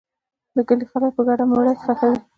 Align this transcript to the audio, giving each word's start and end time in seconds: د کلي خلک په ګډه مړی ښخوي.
د 0.55 0.57
کلي 0.67 0.85
خلک 0.91 1.11
په 1.17 1.21
ګډه 1.27 1.43
مړی 1.51 1.75
ښخوي. 1.83 2.17